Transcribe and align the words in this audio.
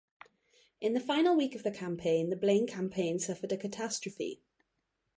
In 0.79 0.93
the 0.93 0.99
final 0.99 1.35
week 1.37 1.53
of 1.53 1.61
the 1.61 1.69
campaign, 1.69 2.31
the 2.31 2.35
Blaine 2.35 2.65
campaign 2.65 3.19
suffered 3.19 3.51
a 3.51 3.57
catastrophe. 3.57 4.41